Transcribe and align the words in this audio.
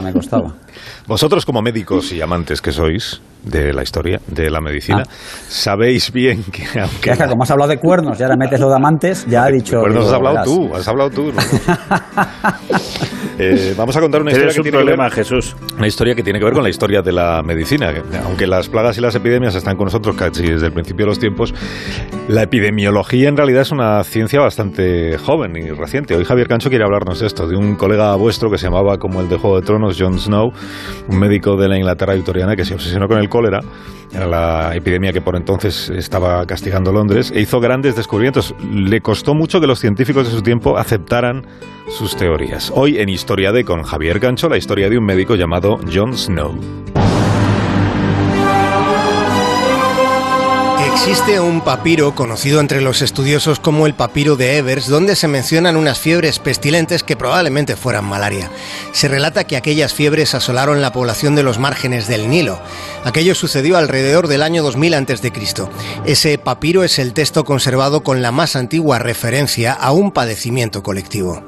me 0.00 0.12
costaba. 0.12 0.54
Vosotros 1.06 1.44
como 1.44 1.62
médicos 1.62 2.12
y 2.12 2.20
amantes 2.20 2.60
que 2.62 2.72
sois 2.72 3.20
de 3.44 3.72
la 3.72 3.82
historia, 3.82 4.20
de 4.26 4.50
la 4.50 4.60
medicina, 4.60 5.02
Ah. 5.06 5.10
sabéis 5.48 6.12
bien 6.12 6.42
que 6.44 6.64
aunque... 6.80 7.10
Ya 7.10 7.16
que 7.16 7.26
como 7.28 7.42
has 7.42 7.50
hablado 7.50 7.70
de 7.70 7.78
cuernos 7.78 8.18
y 8.18 8.22
ahora 8.22 8.36
metes 8.36 8.60
lo 8.60 8.68
de 8.68 8.76
amantes, 8.76 9.26
ya 9.28 9.44
ha 9.44 9.48
dicho... 9.50 9.80
Pues 9.80 9.94
nos 9.94 10.06
has 10.06 10.12
hablado 10.12 10.34
verás. 10.36 10.46
tú, 10.48 10.74
has 10.74 10.88
hablado 10.88 11.10
tú. 11.10 11.32
Eh, 13.38 13.74
vamos 13.76 13.96
a 13.96 14.00
contar 14.00 14.20
una 14.20 14.30
historia 14.30 14.50
Tienes 14.50 14.54
que 14.54 14.60
un 14.60 14.64
tiene 14.64 14.76
que 14.78 14.84
problema, 14.84 15.04
ver, 15.04 15.12
Jesús. 15.14 15.56
una 15.78 15.86
historia 15.86 16.14
que 16.14 16.22
tiene 16.22 16.38
que 16.38 16.44
ver 16.44 16.52
con 16.54 16.62
la 16.62 16.68
historia 16.68 17.00
de 17.02 17.12
la 17.12 17.42
medicina. 17.42 17.92
que, 17.92 18.02
Aunque 18.18 18.46
las 18.46 18.68
plagas 18.68 18.98
y 18.98 19.00
las 19.00 19.14
epidemias 19.14 19.54
están 19.54 19.76
con 19.76 19.86
nosotros 19.86 20.14
casi 20.16 20.42
desde 20.46 20.66
el 20.66 20.72
principio 20.72 21.06
de 21.06 21.10
los 21.10 21.18
tiempos, 21.18 21.54
la 22.28 22.42
epidemiología 22.42 23.28
en 23.30 23.36
realidad 23.36 23.62
es 23.62 23.70
una 23.72 24.04
ciencia 24.04 24.40
bastante 24.40 25.16
joven 25.18 25.56
y 25.56 25.70
reciente. 25.70 26.14
Hoy 26.14 26.24
Javier 26.24 26.46
Cancho 26.46 26.68
quiere 26.68 26.84
hablarnos 26.84 27.20
de 27.20 27.26
esto, 27.26 27.48
de 27.48 27.56
un 27.56 27.74
colega 27.76 28.14
vuestro 28.16 28.50
que 28.50 28.58
se 28.58 28.66
llamaba 28.66 28.98
como 28.98 29.20
el 29.22 29.28
de 29.30 29.38
Juego 29.38 29.58
de 29.60 29.66
Tronos, 29.66 29.96
Jon 29.98 30.18
Snow, 30.18 30.52
un 31.08 31.18
médico 31.18 31.56
de 31.56 31.68
la 31.68 31.78
Inglaterra 31.78 32.14
victoriana 32.14 32.54
que 32.54 32.64
se 32.66 32.74
obsesionó 32.74 33.08
con 33.08 33.18
el 33.18 33.28
cólera, 33.32 33.60
era 34.12 34.26
la 34.26 34.76
epidemia 34.76 35.10
que 35.10 35.22
por 35.22 35.36
entonces 35.36 35.88
estaba 35.88 36.44
castigando 36.44 36.92
Londres, 36.92 37.32
e 37.34 37.40
hizo 37.40 37.60
grandes 37.60 37.96
descubrimientos. 37.96 38.54
Le 38.70 39.00
costó 39.00 39.32
mucho 39.34 39.58
que 39.58 39.66
los 39.66 39.78
científicos 39.78 40.26
de 40.26 40.34
su 40.36 40.42
tiempo 40.42 40.76
aceptaran 40.76 41.46
sus 41.88 42.14
teorías. 42.14 42.70
Hoy 42.74 42.98
en 42.98 43.08
Historia 43.08 43.52
de 43.52 43.64
con 43.64 43.82
Javier 43.82 44.20
Cancho, 44.20 44.50
la 44.50 44.58
historia 44.58 44.90
de 44.90 44.98
un 44.98 45.04
médico 45.06 45.34
llamado 45.34 45.78
Jon 45.90 46.14
Snow. 46.14 46.81
Existe 50.94 51.40
un 51.40 51.62
papiro 51.62 52.14
conocido 52.14 52.60
entre 52.60 52.80
los 52.80 53.02
estudiosos 53.02 53.58
como 53.58 53.86
el 53.86 53.94
papiro 53.94 54.36
de 54.36 54.58
Evers, 54.58 54.86
donde 54.88 55.16
se 55.16 55.26
mencionan 55.26 55.76
unas 55.76 55.98
fiebres 55.98 56.38
pestilentes 56.38 57.02
que 57.02 57.16
probablemente 57.16 57.76
fueran 57.76 58.04
malaria. 58.04 58.50
Se 58.92 59.08
relata 59.08 59.44
que 59.44 59.56
aquellas 59.56 59.94
fiebres 59.94 60.34
asolaron 60.34 60.80
la 60.80 60.92
población 60.92 61.34
de 61.34 61.42
los 61.42 61.58
márgenes 61.58 62.06
del 62.06 62.28
Nilo. 62.28 62.60
Aquello 63.04 63.34
sucedió 63.34 63.78
alrededor 63.78 64.28
del 64.28 64.42
año 64.42 64.62
2000 64.62 64.94
a.C. 64.94 65.32
Ese 66.04 66.38
papiro 66.38 66.84
es 66.84 66.98
el 66.98 67.14
texto 67.14 67.44
conservado 67.44 68.04
con 68.04 68.22
la 68.22 68.30
más 68.30 68.54
antigua 68.54 68.98
referencia 68.98 69.72
a 69.72 69.92
un 69.92 70.12
padecimiento 70.12 70.82
colectivo. 70.82 71.42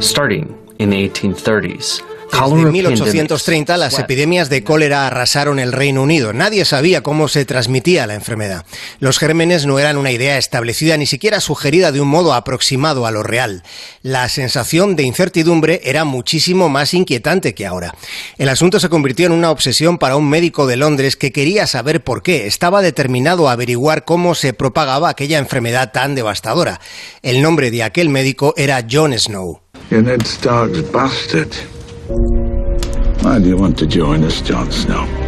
Starting 0.00 0.61
in 0.82 0.90
the 0.90 0.96
1830s, 0.96 2.02
Desde 2.32 2.46
cholera 2.46 2.70
1830 2.70 3.76
las 3.76 3.98
epidemias 3.98 4.48
de 4.48 4.64
cólera 4.64 5.06
arrasaron 5.06 5.58
el 5.58 5.70
Reino 5.70 6.02
Unido. 6.02 6.32
Nadie 6.32 6.64
sabía 6.64 7.02
cómo 7.02 7.28
se 7.28 7.44
transmitía 7.44 8.06
la 8.06 8.14
enfermedad. 8.14 8.64
Los 9.00 9.18
gérmenes 9.18 9.66
no 9.66 9.78
eran 9.78 9.98
una 9.98 10.12
idea 10.12 10.38
establecida 10.38 10.96
ni 10.96 11.04
siquiera 11.04 11.40
sugerida 11.40 11.92
de 11.92 12.00
un 12.00 12.08
modo 12.08 12.32
aproximado 12.32 13.04
a 13.04 13.10
lo 13.10 13.22
real. 13.22 13.62
La 14.00 14.30
sensación 14.30 14.96
de 14.96 15.02
incertidumbre 15.02 15.82
era 15.84 16.04
muchísimo 16.04 16.70
más 16.70 16.94
inquietante 16.94 17.54
que 17.54 17.66
ahora. 17.66 17.94
El 18.38 18.48
asunto 18.48 18.80
se 18.80 18.88
convirtió 18.88 19.26
en 19.26 19.32
una 19.32 19.50
obsesión 19.50 19.98
para 19.98 20.16
un 20.16 20.28
médico 20.28 20.66
de 20.66 20.78
Londres 20.78 21.16
que 21.16 21.32
quería 21.32 21.66
saber 21.66 22.02
por 22.02 22.22
qué. 22.22 22.46
Estaba 22.46 22.80
determinado 22.80 23.48
a 23.48 23.52
averiguar 23.52 24.06
cómo 24.06 24.34
se 24.34 24.54
propagaba 24.54 25.10
aquella 25.10 25.38
enfermedad 25.38 25.92
tan 25.92 26.14
devastadora. 26.14 26.80
El 27.20 27.42
nombre 27.42 27.70
de 27.70 27.82
aquel 27.82 28.08
médico 28.08 28.54
era 28.56 28.86
John 28.90 29.16
Snow. 29.18 29.60
You're 29.92 30.00
Ned 30.00 30.26
Stark's 30.26 30.80
bastard. 30.80 31.54
Why 33.22 33.38
do 33.38 33.46
you 33.46 33.58
want 33.58 33.78
to 33.80 33.86
join 33.86 34.24
us, 34.24 34.40
Jon 34.40 34.72
Snow? 34.72 35.21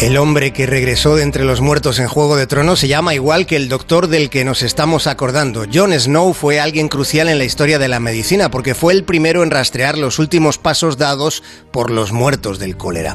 El 0.00 0.16
hombre 0.16 0.54
que 0.54 0.64
regresó 0.64 1.16
de 1.16 1.22
entre 1.22 1.44
los 1.44 1.60
muertos 1.60 1.98
en 1.98 2.08
Juego 2.08 2.34
de 2.34 2.46
Tronos 2.46 2.80
se 2.80 2.88
llama 2.88 3.12
igual 3.12 3.44
que 3.44 3.56
el 3.56 3.68
doctor 3.68 4.08
del 4.08 4.30
que 4.30 4.46
nos 4.46 4.62
estamos 4.62 5.06
acordando. 5.06 5.66
Jon 5.70 5.92
Snow 5.92 6.32
fue 6.32 6.58
alguien 6.58 6.88
crucial 6.88 7.28
en 7.28 7.36
la 7.36 7.44
historia 7.44 7.78
de 7.78 7.86
la 7.86 8.00
medicina 8.00 8.50
porque 8.50 8.74
fue 8.74 8.94
el 8.94 9.04
primero 9.04 9.42
en 9.42 9.50
rastrear 9.50 9.98
los 9.98 10.18
últimos 10.18 10.56
pasos 10.56 10.96
dados 10.96 11.42
por 11.70 11.90
los 11.90 12.12
muertos 12.12 12.58
del 12.58 12.78
cólera. 12.78 13.14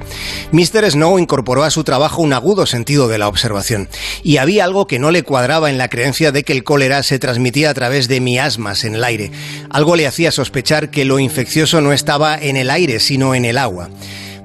Mr. 0.51 0.91
Snow 0.91 1.17
incorporó 1.17 1.63
a 1.63 1.71
su 1.71 1.83
trabajo 1.83 2.21
un 2.21 2.33
agudo 2.33 2.67
sentido 2.67 3.07
de 3.07 3.17
la 3.17 3.29
observación 3.29 3.89
y 4.21 4.37
había 4.37 4.63
algo 4.63 4.85
que 4.85 4.99
no 4.99 5.09
le 5.09 5.23
cuadraba 5.23 5.71
en 5.71 5.79
la 5.79 5.89
creencia 5.89 6.31
de 6.31 6.43
que 6.43 6.53
el 6.53 6.63
cólera 6.63 7.01
se 7.01 7.17
transmitía 7.17 7.71
a 7.71 7.73
través 7.73 8.07
de 8.07 8.21
miasmas 8.21 8.83
en 8.83 8.93
el 8.93 9.03
aire. 9.03 9.31
Algo 9.71 9.95
le 9.95 10.05
hacía 10.05 10.31
sospechar 10.31 10.91
que 10.91 11.03
lo 11.03 11.17
infeccioso 11.17 11.81
no 11.81 11.93
estaba 11.93 12.37
en 12.37 12.57
el 12.57 12.69
aire, 12.69 12.99
sino 12.99 13.33
en 13.33 13.45
el 13.45 13.57
agua. 13.57 13.89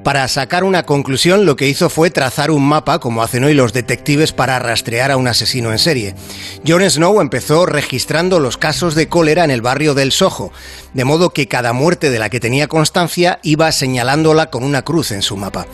Para 0.05 0.27
sacar 0.29 0.65
una 0.65 0.85
conclusión, 0.85 1.45
lo 1.45 1.57
que 1.57 1.69
hizo 1.69 1.91
fue 1.91 2.11
trazar 2.11 2.51
un 2.51 2.67
mapa, 2.67 3.01
como 3.01 3.23
hacen 3.23 3.45
hoy 3.45 3.53
los 3.53 3.75
detectives, 3.75 4.33
para 4.33 4.59
rastrear 4.59 5.11
a 5.11 5.19
un 5.19 5.29
asesino 5.29 5.73
en 5.73 5.79
serie. 5.79 6.15
Jon 6.67 6.89
Snow 6.89 7.21
empezó 7.21 7.67
registrando 7.67 8.41
los 8.41 8.57
casos 8.57 8.95
de 8.95 9.09
cólera 9.09 9.45
en 9.45 9.51
el 9.51 9.61
barrio 9.61 9.93
del 9.93 10.11
Soho, 10.11 10.53
de 10.95 11.05
modo 11.05 11.31
que 11.31 11.49
cada 11.49 11.75
muerte 11.75 12.09
de 12.09 12.19
la 12.19 12.31
que 12.31 12.41
tenía 12.41 12.67
constancia 12.67 13.41
iba 13.43 13.71
señalándola 13.73 14.49
con 14.49 14.65
una 14.65 14.83
cruz 14.83 15.11
en 15.11 15.21
su 15.21 15.37
mapa. 15.37 15.67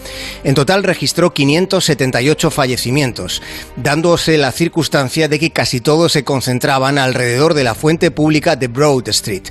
En 0.43 0.57
total 0.57 0.83
registró 0.83 1.33
578 1.33 2.51
fallecimientos, 2.51 3.43
dándose 3.77 4.39
la 4.39 4.51
circunstancia 4.51 5.29
de 5.29 5.39
que 5.39 5.53
casi 5.53 5.81
todos 5.81 6.11
se 6.13 6.25
concentraban 6.25 6.99
alrededor 6.99 7.55
de 7.55 7.63
la 7.63 7.77
fuente 7.77 8.11
pública 8.11 8.57
de 8.57 8.67
Broad 8.67 9.09
Street. 9.09 9.45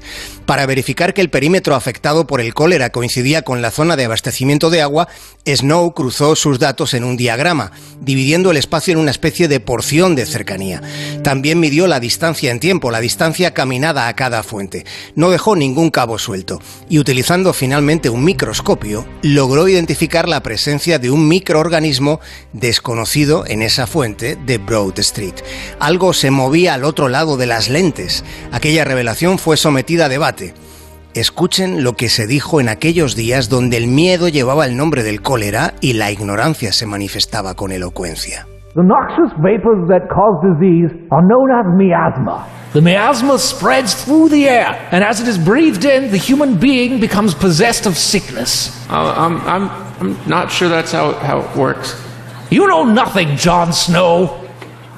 Para 0.45 0.67
verificar 0.67 1.16
que 1.16 1.22
el 1.22 1.31
perímetro 1.31 1.73
afectado 1.73 2.28
por 2.28 2.39
el 2.39 2.53
cólera 2.53 2.91
coincidía 2.91 3.41
con 3.41 3.63
la 3.63 3.72
zona 3.72 3.95
de 3.95 4.06
abastecimiento 4.06 4.69
de 4.69 4.81
agua, 4.81 5.07
Snow 5.47 5.94
cruzó 5.94 6.35
sus 6.35 6.59
datos 6.59 6.94
en 6.94 7.03
un 7.03 7.17
diagrama, 7.17 7.72
dividiendo 8.00 8.51
el 8.51 8.57
espacio 8.57 8.94
en 8.94 9.00
una 9.00 9.09
especie 9.09 9.47
de 9.47 9.59
porción 9.59 10.16
de 10.16 10.28
cercanía. 10.28 10.83
También 11.23 11.59
midió 11.59 11.88
la 11.88 12.00
distancia 12.00 12.51
en 12.51 12.59
tiempo, 12.59 12.91
la 12.91 13.00
distancia 13.00 13.56
caminada 13.56 14.07
a 14.07 14.16
cada 14.16 14.44
fuente. 14.44 14.85
No 15.16 15.31
dejó 15.31 15.56
ningún 15.56 15.89
cabo 15.89 16.19
suelto 16.19 16.62
y 16.89 17.00
utilizando 17.00 17.51
finalmente 17.51 18.12
un 18.12 18.23
microscopio, 18.23 19.07
logró 19.23 19.67
identificar 19.67 20.29
la 20.29 20.44
presencia 20.44 21.00
de 21.00 21.09
un 21.09 21.27
microorganismo 21.27 22.19
desconocido 22.53 23.45
en 23.47 23.63
esa 23.63 23.88
fuente 23.88 24.38
de 24.45 24.59
Broad 24.59 25.00
Street. 25.00 25.35
Algo 25.79 26.13
se 26.13 26.29
movía 26.29 26.75
al 26.75 26.83
otro 26.83 27.09
lado 27.09 27.35
de 27.35 27.47
las 27.47 27.67
lentes. 27.69 28.23
Aquella 28.51 28.83
revelación 28.83 29.39
fue 29.39 29.57
sometida 29.57 30.06
a 30.06 30.09
debate. 30.09 30.34
Escuchen 31.13 31.84
lo 31.84 31.94
que 31.94 32.09
se 32.09 32.28
dijo 32.28 32.59
en 32.59 32.68
aquellos 32.68 33.16
días 33.16 33.47
donde 33.47 33.78
el 33.78 33.88
miedo 33.88 34.28
llevaba 34.28 34.66
el 34.66 34.75
nombre 34.75 35.01
del 35.01 35.22
cólera 35.22 35.73
y 35.79 35.94
la 35.94 36.12
ignorancia 36.12 36.73
se 36.73 36.85
manifestaba 36.85 37.53
con 37.53 37.72
elocuencia. 37.72 38.45
The 38.75 38.84
noxious 38.84 39.31
vapors 39.38 39.88
that 39.88 40.09
cause 40.09 40.35
disease 40.44 40.91
are 41.09 41.25
known 41.25 41.50
as 41.50 41.66
miasma. 41.78 42.45
The 42.74 42.81
miasma 42.81 43.40
spreads 43.40 43.95
through 43.95 44.28
the 44.28 44.50
air, 44.50 44.75
and 44.91 45.01
as 45.01 45.22
it 45.22 45.29
is 45.29 45.38
breathed 45.38 45.85
in, 45.85 46.12
the 46.12 46.18
human 46.18 46.59
being 46.59 47.00
becomes 47.00 47.34
possessed 47.34 47.85
of 47.85 47.95
sickness. 47.95 48.69
Uh, 48.90 49.13
I'm, 49.16 49.40
I'm, 49.47 49.69
I'm 50.01 50.29
not 50.29 50.51
sure 50.51 50.68
that's 50.68 50.91
how, 50.91 51.13
how 51.13 51.40
it 51.40 51.56
works. 51.56 51.95
You 52.51 52.68
know 52.68 52.84
nothing, 52.84 53.38
Jon 53.38 53.72
Snow. 53.72 54.44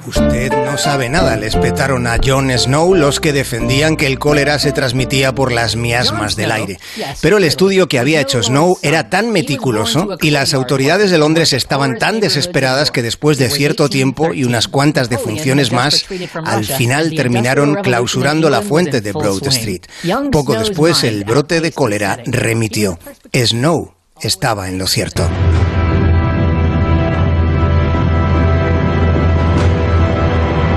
Usted 0.08 0.50
no 0.64 0.78
sabe 0.78 1.10
nada, 1.10 1.36
le 1.36 1.48
espetaron 1.48 2.06
a 2.06 2.16
Jon 2.16 2.50
Snow 2.50 2.94
los 2.94 3.20
que 3.20 3.34
defendían 3.34 3.94
que 3.94 4.06
el 4.06 4.18
cólera 4.18 4.58
se 4.58 4.72
transmitía 4.72 5.34
por 5.34 5.52
las 5.52 5.76
miasmas 5.76 6.34
del 6.34 6.50
aire. 6.50 6.78
Pero 7.20 7.36
el 7.36 7.44
estudio 7.44 7.88
que 7.88 7.98
había 7.98 8.22
hecho 8.22 8.42
Snow 8.42 8.78
era 8.80 9.10
tan 9.10 9.30
meticuloso 9.32 10.16
y 10.22 10.30
las 10.30 10.54
autoridades 10.54 11.10
de 11.10 11.18
Londres 11.18 11.52
estaban 11.52 11.98
tan 11.98 12.20
desesperadas 12.20 12.90
que 12.90 13.02
después 13.02 13.36
de 13.36 13.50
cierto 13.50 13.90
tiempo 13.90 14.32
y 14.32 14.44
unas 14.44 14.66
cuantas 14.66 15.10
defunciones 15.10 15.72
más, 15.72 16.06
al 16.42 16.64
final 16.64 17.14
terminaron 17.14 17.74
clausurando 17.82 18.48
la 18.48 18.62
fuente 18.62 19.02
de 19.02 19.12
Broad 19.12 19.46
Street. 19.48 19.82
Poco 20.32 20.54
después 20.54 21.04
el 21.04 21.24
brote 21.24 21.60
de 21.60 21.70
cólera 21.72 22.18
remitió. 22.24 22.98
Snow 23.34 23.92
estaba 24.22 24.70
en 24.70 24.78
lo 24.78 24.86
cierto. 24.86 25.28